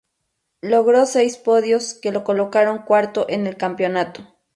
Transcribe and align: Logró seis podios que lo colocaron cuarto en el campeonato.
Logró 0.63 1.05
seis 1.05 1.37
podios 1.37 1.93
que 1.93 2.11
lo 2.11 2.23
colocaron 2.23 2.79
cuarto 2.79 3.27
en 3.29 3.45
el 3.45 3.55
campeonato. 3.55 4.27